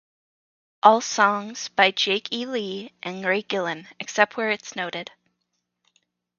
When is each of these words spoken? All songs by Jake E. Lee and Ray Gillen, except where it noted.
All 0.81 0.99
songs 0.99 1.69
by 1.69 1.91
Jake 1.91 2.33
E. 2.33 2.47
Lee 2.47 2.91
and 3.03 3.23
Ray 3.23 3.43
Gillen, 3.43 3.87
except 3.99 4.35
where 4.35 4.49
it 4.49 4.75
noted. 4.75 5.11